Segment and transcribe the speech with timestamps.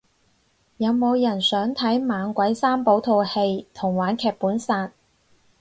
[0.77, 4.93] 有冇人想睇猛鬼三寶套戲同玩劇本殺